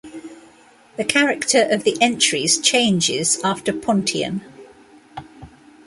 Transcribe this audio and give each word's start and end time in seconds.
The 0.97 1.03
character 1.05 1.67
of 1.69 1.83
the 1.83 1.95
entries 2.01 2.59
changes 2.59 3.39
after 3.43 3.71
Pontian. 3.71 4.41